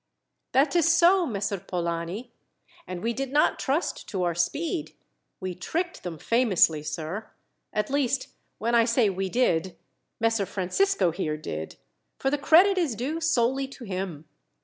"That 0.53 0.75
is 0.75 0.91
so, 0.91 1.27
Messer 1.27 1.59
Polani, 1.59 2.33
and 2.87 3.03
we 3.03 3.13
did 3.13 3.31
not 3.31 3.59
trust 3.59 4.09
to 4.09 4.23
our 4.23 4.33
speed. 4.33 4.93
We 5.39 5.53
tricked 5.53 6.01
them 6.01 6.17
famously, 6.17 6.81
sir. 6.81 7.29
At 7.71 7.91
least, 7.91 8.29
when 8.57 8.73
I 8.73 8.83
say 8.83 9.11
we 9.11 9.29
did, 9.29 9.77
Messer 10.19 10.47
Francisco 10.47 11.11
here 11.11 11.37
did, 11.37 11.75
for 12.17 12.31
the 12.31 12.39
credit 12.39 12.79
is 12.79 12.95
due 12.95 13.21
solely 13.21 13.67
to 13.67 13.83
him. 13.83 14.25